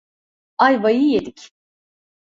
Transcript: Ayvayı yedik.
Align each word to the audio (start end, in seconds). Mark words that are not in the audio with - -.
Ayvayı 0.57 1.01
yedik. 1.11 1.49